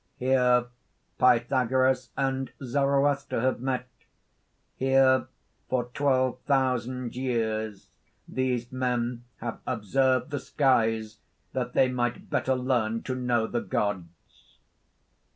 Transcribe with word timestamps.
Here 0.17 0.65
Pythagoras 1.19 2.09
and 2.17 2.51
Zoroaster 2.63 3.39
have 3.41 3.59
met; 3.59 3.87
here 4.75 5.27
for 5.69 5.91
twelve 5.93 6.39
thousand 6.47 7.15
years 7.15 7.87
these 8.27 8.71
men 8.71 9.25
have 9.41 9.59
observed 9.67 10.31
the 10.31 10.39
skies 10.39 11.19
that 11.53 11.73
they 11.73 11.87
might 11.87 12.31
better 12.31 12.55
learn 12.55 13.03
to 13.03 13.13
know 13.13 13.45
the 13.45 13.61
gods." 13.61 14.57